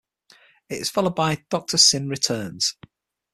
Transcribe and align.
It 0.67 0.81
is 0.81 0.89
followed 0.89 1.13
by 1.15 1.45
"Doctor 1.51 1.77
Syn 1.77 2.09
Returns". 2.09 2.75